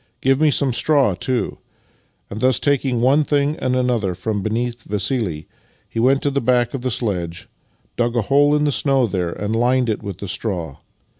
Give 0.19 0.41
me 0.41 0.49
some 0.49 0.73
straw, 0.73 1.13
too," 1.13 1.59
and, 2.31 2.39
thus 2.39 2.57
taking 2.57 3.01
one 3.01 3.23
thing 3.23 3.55
and 3.57 3.75
another 3.75 4.15
from 4.15 4.41
beneath 4.41 4.81
Vassili, 4.81 5.47
he 5.87 5.99
went 5.99 6.23
to 6.23 6.31
the 6.31 6.41
back 6.41 6.73
of 6.73 6.81
the 6.81 6.89
sledge, 6.89 7.47
dug 7.97 8.15
a 8.15 8.23
hole 8.23 8.55
in 8.55 8.63
the 8.63 8.71
snow 8.71 9.05
there, 9.05 9.31
and 9.33 9.55
lined 9.55 9.89
it 9.89 10.01
with 10.01 10.27
straw. 10.27 10.77